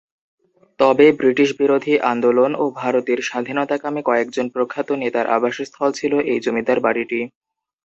[0.79, 7.19] তবে ব্রিটিশ বিরোধী আন্দোলন ও ভারতের স্বাধীনতাকামী কয়েকজন প্রখ্যাত নেতার আবাসস্থল ছিল এই জমিদার বাড়িটি।